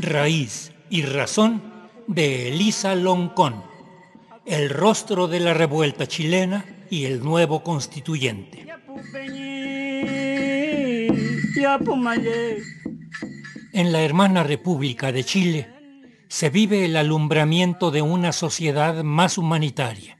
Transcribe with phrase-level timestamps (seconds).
[0.00, 1.62] Raíz y razón
[2.06, 3.62] de Elisa Loncón,
[4.46, 8.66] el rostro de la revuelta chilena y el nuevo constituyente.
[13.72, 15.68] En la hermana República de Chile
[16.28, 20.18] se vive el alumbramiento de una sociedad más humanitaria,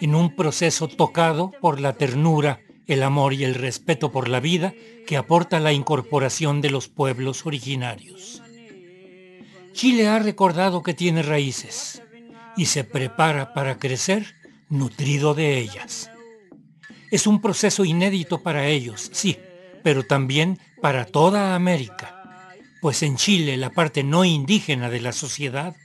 [0.00, 4.72] en un proceso tocado por la ternura, el amor y el respeto por la vida
[5.06, 8.42] que aporta la incorporación de los pueblos originarios.
[9.74, 12.02] Chile ha recordado que tiene raíces
[12.56, 14.34] y se prepara para crecer
[14.70, 16.10] nutrido de ellas.
[17.10, 19.36] Es un proceso inédito para ellos, sí,
[19.84, 25.76] pero también para toda América, pues en Chile la parte no indígena de la sociedad,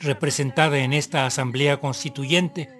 [0.00, 2.70] representada en esta Asamblea Constituyente,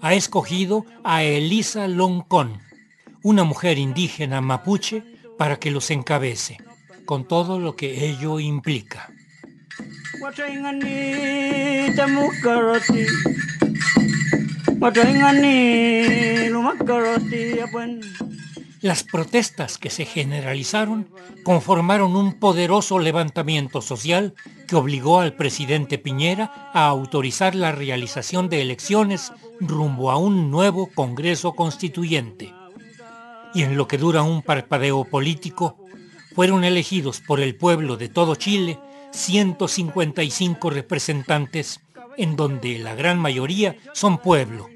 [0.00, 2.60] ha escogido a Elisa Loncón,
[3.22, 5.02] una mujer indígena mapuche,
[5.36, 6.58] para que los encabece,
[7.04, 9.10] con todo lo que ello implica.
[18.80, 21.08] Las protestas que se generalizaron
[21.42, 24.34] conformaron un poderoso levantamiento social
[24.68, 30.88] que obligó al presidente Piñera a autorizar la realización de elecciones rumbo a un nuevo
[30.94, 32.54] Congreso Constituyente.
[33.52, 35.76] Y en lo que dura un parpadeo político,
[36.36, 38.78] fueron elegidos por el pueblo de todo Chile
[39.10, 41.80] 155 representantes,
[42.16, 44.68] en donde la gran mayoría son pueblo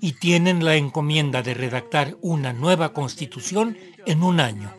[0.00, 4.74] y tienen la encomienda de redactar una nueva constitución en un año.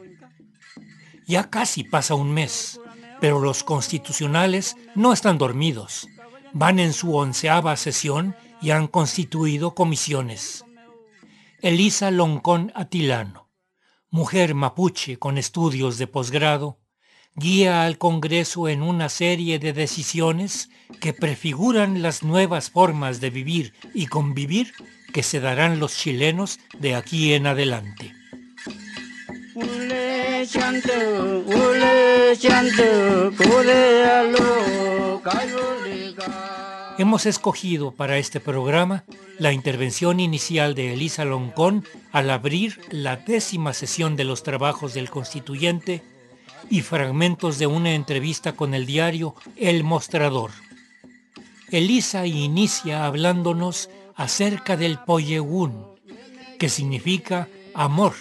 [1.27, 2.79] Ya casi pasa un mes,
[3.19, 6.07] pero los constitucionales no están dormidos.
[6.53, 10.65] Van en su onceava sesión y han constituido comisiones.
[11.61, 13.49] Elisa Loncón Atilano,
[14.09, 16.79] mujer mapuche con estudios de posgrado,
[17.35, 23.73] guía al Congreso en una serie de decisiones que prefiguran las nuevas formas de vivir
[23.93, 24.73] y convivir
[25.11, 28.13] que se darán los chilenos de aquí en adelante.
[36.97, 39.03] Hemos escogido para este programa
[39.37, 45.09] la intervención inicial de Elisa Loncón al abrir la décima sesión de los trabajos del
[45.09, 46.03] constituyente
[46.69, 50.51] y fragmentos de una entrevista con el diario El Mostrador.
[51.71, 53.89] Elisa inicia hablándonos
[54.21, 55.85] acerca del Poyegún,
[56.59, 58.13] que significa amor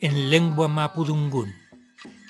[0.00, 1.52] en lengua mapudungún,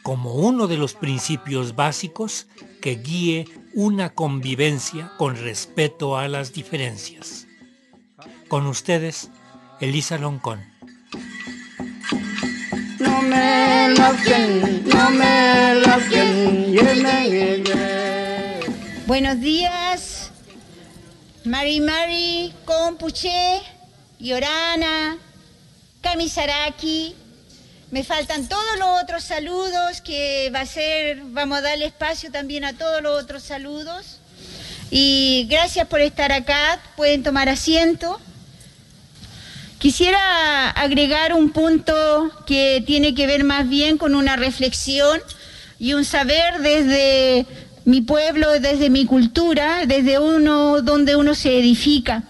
[0.02, 2.46] como uno de los principios básicos
[2.80, 7.46] que guíe una convivencia con respeto a las diferencias.
[8.48, 9.30] Con ustedes,
[9.80, 10.60] Elisa Loncón.
[12.98, 15.52] No me no me
[19.06, 20.11] Buenos días,
[21.44, 23.60] Mari Mari, Compuche,
[24.20, 25.18] Yorana,
[26.00, 27.16] Kamisaraki.
[27.90, 32.64] Me faltan todos los otros saludos que va a ser, vamos a darle espacio también
[32.64, 34.20] a todos los otros saludos.
[34.92, 38.20] Y gracias por estar acá, pueden tomar asiento.
[39.78, 45.20] Quisiera agregar un punto que tiene que ver más bien con una reflexión
[45.80, 47.46] y un saber desde
[47.84, 52.24] mi pueblo, desde mi cultura, desde uno donde uno se edifica.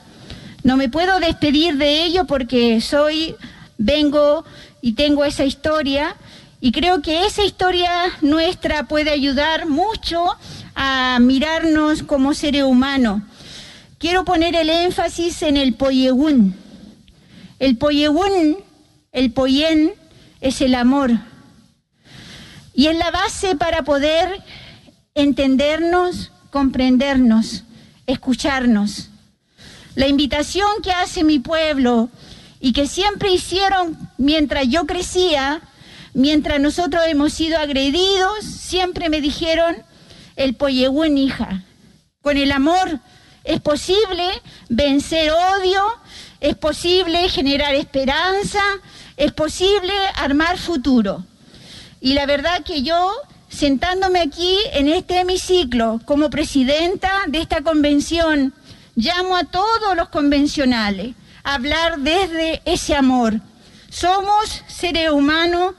[0.62, 3.34] No me puedo despedir de ello porque soy,
[3.78, 4.44] vengo
[4.80, 6.16] y tengo esa historia
[6.60, 10.24] y creo que esa historia nuestra puede ayudar mucho
[10.74, 13.22] a mirarnos como seres humanos.
[13.98, 16.56] Quiero poner el énfasis en el poyegún.
[17.58, 18.58] El poyegún,
[19.10, 19.92] el poyen,
[20.40, 21.10] es el amor.
[22.74, 24.42] Y es la base para poder
[25.14, 27.64] entendernos, comprendernos,
[28.06, 29.08] escucharnos.
[29.94, 32.08] La invitación que hace mi pueblo
[32.60, 35.60] y que siempre hicieron mientras yo crecía,
[36.14, 39.76] mientras nosotros hemos sido agredidos, siempre me dijeron,
[40.36, 41.62] el poyegún hija,
[42.22, 43.00] con el amor
[43.44, 44.24] es posible
[44.68, 45.82] vencer odio,
[46.40, 48.62] es posible generar esperanza,
[49.16, 51.24] es posible armar futuro.
[52.00, 53.12] Y la verdad que yo
[53.52, 58.54] sentándome aquí en este hemiciclo como presidenta de esta convención,
[58.96, 61.14] llamo a todos los convencionales
[61.44, 63.40] a hablar desde ese amor.
[63.90, 65.74] Somos seres humanos,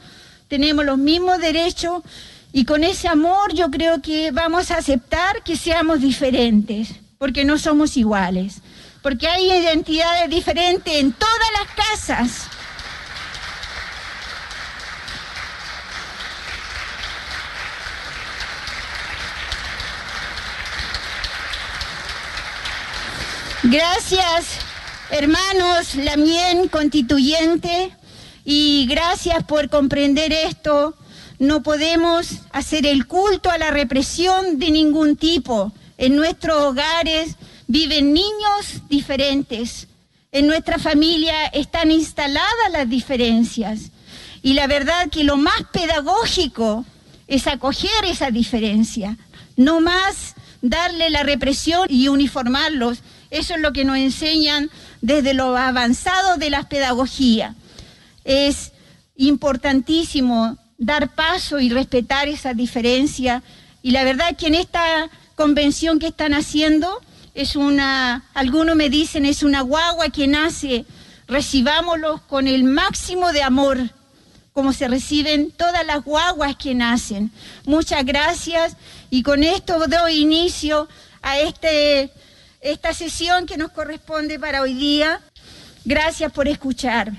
[0.47, 2.03] tenemos los mismos derechos
[2.51, 7.57] y con ese amor yo creo que vamos a aceptar que seamos diferentes, porque no
[7.57, 8.61] somos iguales,
[9.01, 12.52] porque hay identidades diferentes en todas las casas.
[23.65, 24.59] Gracias,
[25.09, 27.95] hermanos Lamien, constituyente,
[28.43, 30.97] y gracias por comprender esto.
[31.39, 35.71] No podemos hacer el culto a la represión de ningún tipo.
[35.97, 37.37] En nuestros hogares
[37.67, 39.87] viven niños diferentes.
[40.33, 43.91] En nuestra familia están instaladas las diferencias.
[44.41, 46.83] Y la verdad que lo más pedagógico
[47.27, 49.15] es acoger esa diferencia,
[49.55, 52.99] no más darle la represión y uniformarlos
[53.33, 54.69] eso es lo que nos enseñan
[55.01, 57.55] desde lo avanzado de las pedagogías.
[58.23, 58.73] Es
[59.15, 63.41] importantísimo dar paso y respetar esa diferencia.
[63.81, 67.01] Y la verdad que en esta convención que están haciendo
[67.33, 70.85] es una, algunos me dicen, es una guagua que nace,
[71.27, 73.79] recibámoslos con el máximo de amor,
[74.53, 77.31] como se reciben todas las guaguas que nacen.
[77.65, 78.77] Muchas gracias
[79.09, 80.87] y con esto doy inicio
[81.23, 82.11] a este
[82.63, 85.19] esta sesión que nos corresponde para hoy día.
[85.85, 87.11] Gracias por escuchar.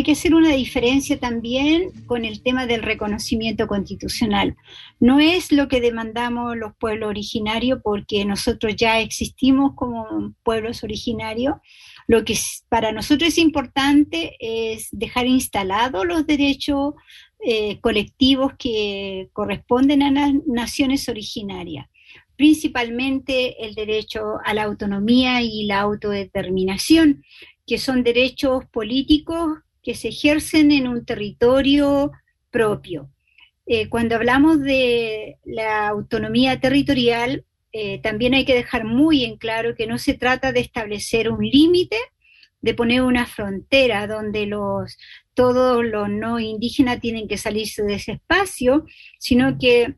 [0.00, 4.56] Hay que hacer una diferencia también con el tema del reconocimiento constitucional.
[4.98, 11.56] No es lo que demandamos los pueblos originarios porque nosotros ya existimos como pueblos originarios.
[12.06, 12.34] Lo que
[12.70, 16.94] para nosotros es importante es dejar instalados los derechos
[17.44, 21.86] eh, colectivos que corresponden a las naciones originarias
[22.36, 27.22] principalmente el derecho a la autonomía y la autodeterminación,
[27.66, 29.58] que son derechos políticos
[29.90, 32.12] que se ejercen en un territorio
[32.52, 33.10] propio.
[33.66, 39.74] Eh, cuando hablamos de la autonomía territorial, eh, también hay que dejar muy en claro
[39.74, 41.96] que no se trata de establecer un límite,
[42.60, 44.96] de poner una frontera donde los,
[45.34, 48.86] todos los no indígenas tienen que salirse de ese espacio,
[49.18, 49.96] sino que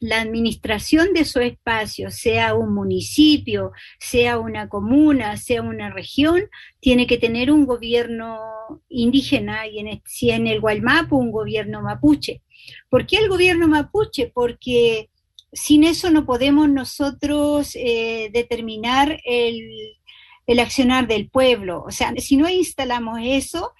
[0.00, 6.48] la administración de su espacio, sea un municipio, sea una comuna, sea una región,
[6.80, 8.38] tiene que tener un gobierno
[8.88, 12.42] indígena y en, si en el Guaymapu un gobierno mapuche.
[12.88, 14.30] ¿Por qué el gobierno mapuche?
[14.32, 15.10] Porque
[15.52, 19.96] sin eso no podemos nosotros eh, determinar el,
[20.46, 21.82] el accionar del pueblo.
[21.86, 23.72] O sea, si no instalamos eso,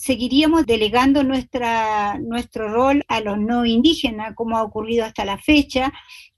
[0.00, 5.92] seguiríamos delegando nuestra, nuestro rol a los no indígenas, como ha ocurrido hasta la fecha,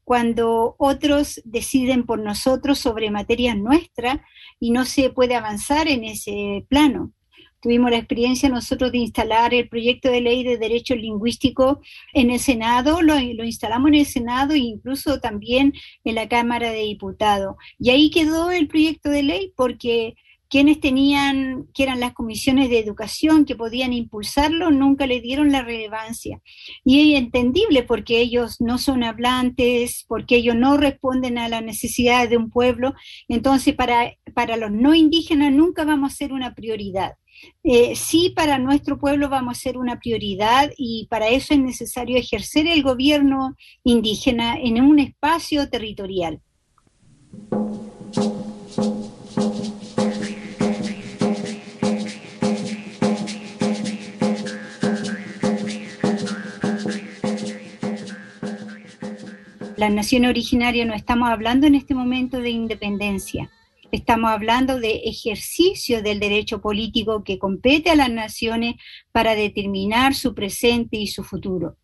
[0.04, 4.18] cuando otros deciden por nosotros sobre materias nuestras
[4.58, 7.12] y no se puede avanzar en ese plano.
[7.60, 11.80] Tuvimos la experiencia nosotros de instalar el proyecto de ley de derecho lingüístico
[12.12, 15.72] en el Senado, lo, lo instalamos en el Senado e incluso también
[16.02, 17.54] en la Cámara de Diputados.
[17.78, 20.16] Y ahí quedó el proyecto de ley porque
[20.52, 25.62] quienes tenían, que eran las comisiones de educación que podían impulsarlo, nunca le dieron la
[25.62, 26.42] relevancia.
[26.84, 32.28] Y es entendible porque ellos no son hablantes, porque ellos no responden a las necesidades
[32.28, 32.92] de un pueblo.
[33.28, 37.12] Entonces, para, para los no indígenas nunca vamos a ser una prioridad.
[37.64, 42.18] Eh, sí, para nuestro pueblo vamos a ser una prioridad y para eso es necesario
[42.18, 46.42] ejercer el gobierno indígena en un espacio territorial.
[59.82, 63.50] La nación originaria no estamos hablando en este momento de independencia,
[63.90, 68.76] estamos hablando de ejercicio del derecho político que compete a las naciones
[69.10, 71.78] para determinar su presente y su futuro.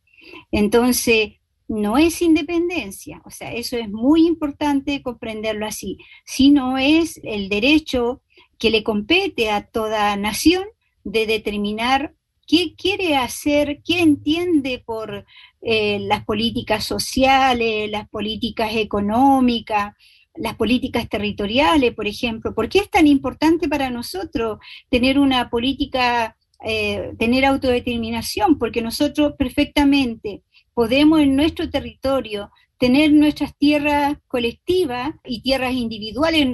[0.52, 7.48] Entonces, no es independencia, o sea, eso es muy importante comprenderlo así, sino es el
[7.48, 8.22] derecho
[8.60, 10.66] que le compete a toda nación
[11.02, 12.14] de determinar
[12.48, 15.26] qué quiere hacer, qué entiende por
[15.60, 19.94] eh, las políticas sociales, las políticas económicas,
[20.34, 22.54] las políticas territoriales, por ejemplo.
[22.54, 28.58] ¿Por qué es tan importante para nosotros tener una política, eh, tener autodeterminación?
[28.58, 36.48] Porque nosotros perfectamente podemos en nuestro territorio tener nuestras tierras colectivas y tierras individuales.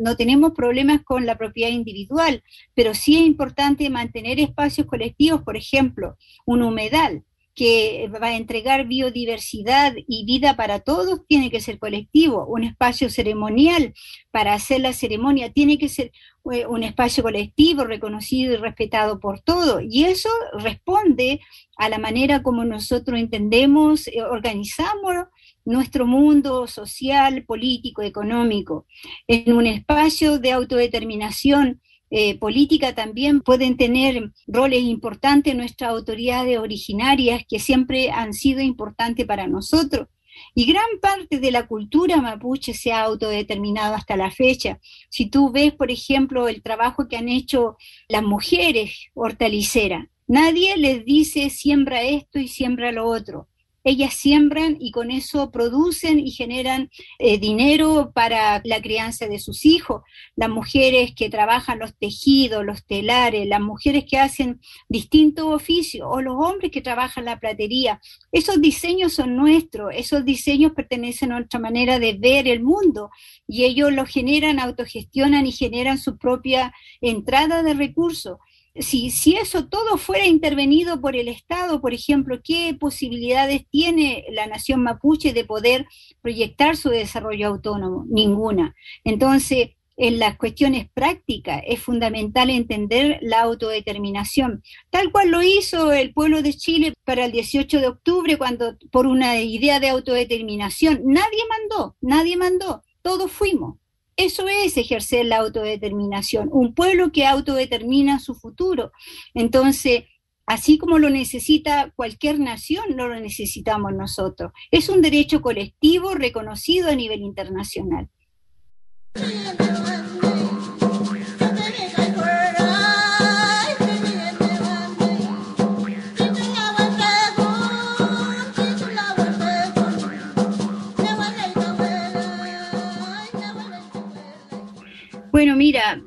[0.00, 2.42] No, tenemos problemas con la propiedad individual,
[2.74, 8.86] pero sí es importante mantener espacios colectivos, por ejemplo, un humedal que va a entregar
[8.86, 12.46] biodiversidad y vida para todos, tiene que ser colectivo.
[12.46, 13.92] Un espacio ceremonial
[14.30, 16.12] para hacer la ceremonia tiene que ser
[16.50, 19.82] eh, un espacio colectivo, reconocido y respetado por todos.
[19.86, 21.40] Y eso responde
[21.76, 25.26] a la manera como nosotros entendemos, eh, organizamos
[25.64, 28.86] nuestro mundo social, político, económico,
[29.26, 31.80] en un espacio de autodeterminación
[32.14, 39.24] eh, política también pueden tener roles importantes nuestras autoridades originarias que siempre han sido importantes
[39.24, 40.08] para nosotros.
[40.54, 44.78] Y gran parte de la cultura mapuche se ha autodeterminado hasta la fecha.
[45.08, 47.76] Si tú ves, por ejemplo, el trabajo que han hecho
[48.08, 53.48] las mujeres hortaliceras, nadie les dice siembra esto y siembra lo otro
[53.84, 59.66] ellas siembran y con eso producen y generan eh, dinero para la crianza de sus
[59.66, 60.02] hijos.
[60.36, 66.20] Las mujeres que trabajan los tejidos, los telares, las mujeres que hacen distintos oficios o
[66.20, 68.00] los hombres que trabajan la platería.
[68.30, 73.10] Esos diseños son nuestros, esos diseños pertenecen a nuestra manera de ver el mundo
[73.46, 78.38] y ellos lo generan, autogestionan y generan su propia entrada de recursos
[78.74, 84.46] si, si eso todo fuera intervenido por el Estado, por ejemplo, ¿qué posibilidades tiene la
[84.46, 85.86] nación mapuche de poder
[86.20, 88.04] proyectar su desarrollo autónomo?
[88.08, 88.74] Ninguna.
[89.04, 96.12] Entonces, en las cuestiones prácticas es fundamental entender la autodeterminación, tal cual lo hizo el
[96.14, 101.42] pueblo de Chile para el 18 de octubre, cuando por una idea de autodeterminación, nadie
[101.48, 103.81] mandó, nadie mandó, todos fuimos.
[104.22, 108.92] Eso es ejercer la autodeterminación, un pueblo que autodetermina su futuro.
[109.34, 110.04] Entonces,
[110.46, 114.52] así como lo necesita cualquier nación, no lo necesitamos nosotros.
[114.70, 118.08] Es un derecho colectivo reconocido a nivel internacional.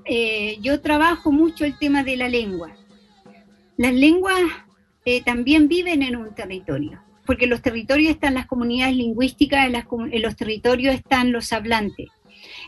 [0.05, 2.75] Eh, yo trabajo mucho el tema de la lengua.
[3.77, 4.41] Las lenguas
[5.05, 10.21] eh, también viven en un territorio, porque en los territorios están las comunidades lingüísticas, en,
[10.21, 12.07] los territorios están los hablantes.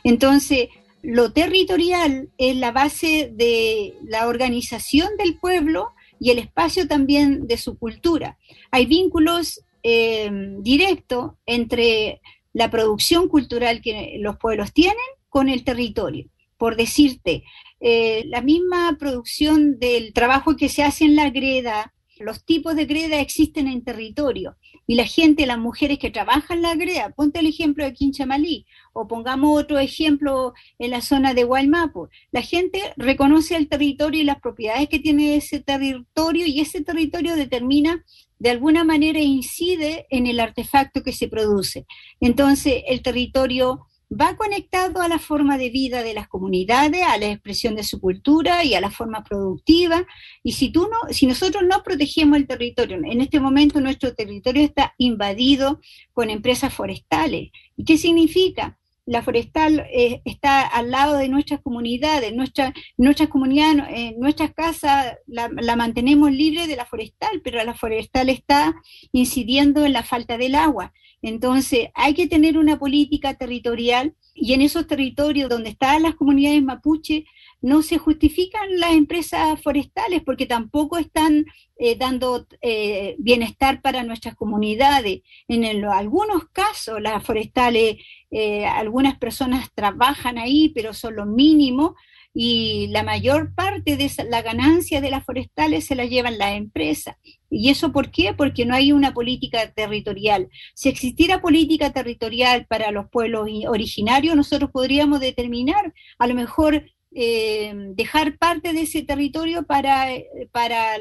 [0.03, 0.69] Entonces,
[1.01, 7.57] lo territorial es la base de la organización del pueblo y el espacio también de
[7.57, 8.37] su cultura.
[8.71, 12.21] Hay vínculos eh, directos entre
[12.53, 14.97] la producción cultural que los pueblos tienen
[15.29, 17.43] con el territorio por decirte,
[17.79, 22.85] eh, la misma producción del trabajo que se hace en la greda, los tipos de
[22.85, 27.47] greda existen en territorio y la gente, las mujeres que trabajan la greda, ponte el
[27.47, 33.57] ejemplo de Quinchamalí o pongamos otro ejemplo en la zona de Guaymapo, la gente reconoce
[33.57, 38.03] el territorio y las propiedades que tiene ese territorio y ese territorio determina
[38.39, 41.85] de alguna manera incide en el artefacto que se produce.
[42.19, 47.31] Entonces, el territorio va conectado a la forma de vida de las comunidades, a la
[47.31, 50.05] expresión de su cultura y a la forma productiva.
[50.43, 54.63] Y si, tú no, si nosotros no protegemos el territorio, en este momento nuestro territorio
[54.63, 55.81] está invadido
[56.13, 57.51] con empresas forestales.
[57.75, 58.76] ¿Y qué significa?
[59.07, 65.15] La forestal eh, está al lado de nuestras comunidades, nuestra, nuestras comunidades, eh, nuestras casas
[65.25, 68.75] la, la mantenemos libre de la forestal, pero la forestal está
[69.13, 70.91] incidiendo en la falta del agua.
[71.21, 76.61] Entonces, hay que tener una política territorial y en esos territorios donde están las comunidades
[76.61, 77.25] mapuche
[77.61, 81.45] no se justifican las empresas forestales porque tampoco están
[81.77, 85.21] eh, dando eh, bienestar para nuestras comunidades.
[85.47, 87.97] En algunos casos, las forestales,
[88.31, 91.95] eh, algunas personas trabajan ahí, pero son lo mínimo
[92.39, 97.15] y la mayor parte de la ganancia de las forestales se la llevan las empresas.
[97.49, 98.33] ¿Y eso por qué?
[98.33, 100.47] Porque no hay una política territorial.
[100.75, 106.83] Si existiera política territorial para los pueblos originarios, nosotros podríamos determinar, a lo mejor,
[107.19, 110.07] eh, dejar parte de ese territorio para,
[110.51, 110.99] para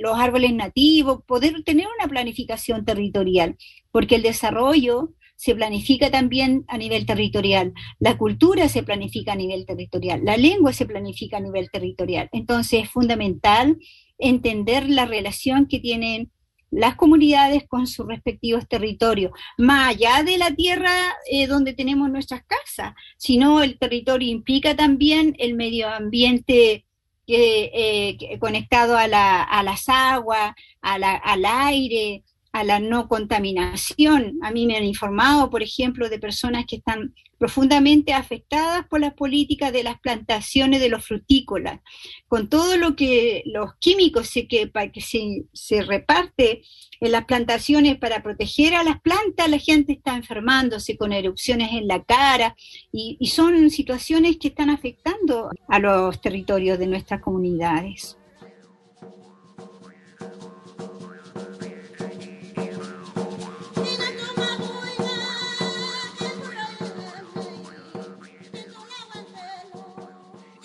[0.00, 3.56] los árboles nativos, poder tener una planificación territorial,
[3.90, 9.66] porque el desarrollo se planifica también a nivel territorial, la cultura se planifica a nivel
[9.66, 12.28] territorial, la lengua se planifica a nivel territorial.
[12.30, 13.76] Entonces es fundamental
[14.18, 16.30] entender la relación que tienen
[16.70, 20.94] las comunidades con sus respectivos territorios, más allá de la tierra
[21.30, 26.84] eh, donde tenemos nuestras casas, sino el territorio implica también el medio ambiente
[27.28, 32.22] eh, eh, conectado a, la, a, las aguas, al aire,
[32.56, 34.38] a la no contaminación.
[34.40, 39.12] A mí me han informado, por ejemplo, de personas que están profundamente afectadas por las
[39.12, 41.80] políticas de las plantaciones de los frutícolas,
[42.28, 46.62] con todo lo que los químicos se, que, que se, se reparte
[47.00, 51.86] en las plantaciones para proteger a las plantas, la gente está enfermándose con erupciones en
[51.86, 52.56] la cara
[52.90, 58.16] y, y son situaciones que están afectando a los territorios de nuestras comunidades.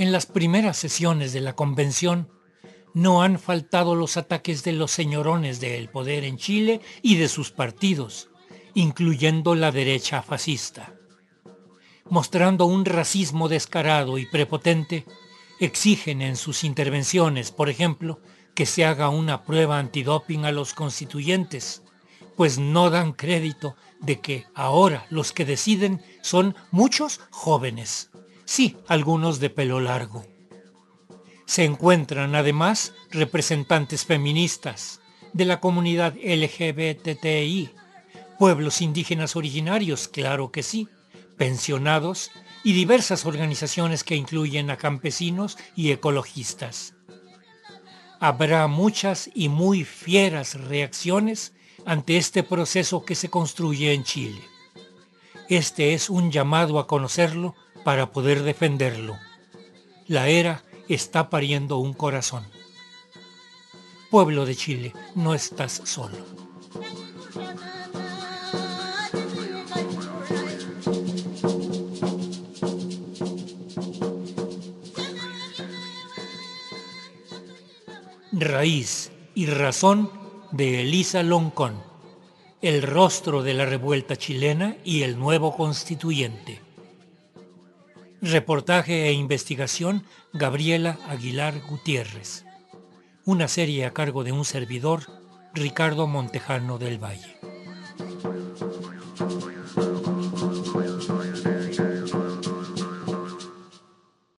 [0.01, 2.27] En las primeras sesiones de la convención
[2.95, 7.51] no han faltado los ataques de los señorones del poder en Chile y de sus
[7.51, 8.31] partidos,
[8.73, 10.95] incluyendo la derecha fascista.
[12.09, 15.05] Mostrando un racismo descarado y prepotente,
[15.59, 18.19] exigen en sus intervenciones, por ejemplo,
[18.55, 21.83] que se haga una prueba antidoping a los constituyentes,
[22.35, 28.10] pues no dan crédito de que ahora los que deciden son muchos jóvenes
[28.45, 30.25] sí, algunos de pelo largo.
[31.45, 35.01] Se encuentran además representantes feministas
[35.33, 37.71] de la comunidad LGBTI,
[38.39, 40.87] pueblos indígenas originarios, claro que sí,
[41.37, 42.31] pensionados
[42.63, 46.93] y diversas organizaciones que incluyen a campesinos y ecologistas.
[48.19, 51.53] Habrá muchas y muy fieras reacciones
[51.85, 54.41] ante este proceso que se construye en Chile.
[55.49, 59.17] Este es un llamado a conocerlo para poder defenderlo.
[60.07, 62.45] La era está pariendo un corazón.
[64.09, 66.17] Pueblo de Chile, no estás solo.
[78.33, 80.11] Raíz y razón
[80.51, 81.81] de Elisa Loncón,
[82.61, 86.70] el rostro de la revuelta chilena y el nuevo constituyente.
[88.23, 92.45] Reportaje e investigación Gabriela Aguilar Gutiérrez.
[93.25, 95.07] Una serie a cargo de un servidor,
[95.55, 97.40] Ricardo Montejano del Valle.